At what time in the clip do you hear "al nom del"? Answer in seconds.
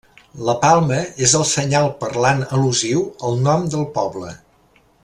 3.29-3.87